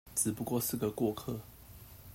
[0.15, 1.39] 只不過是個過客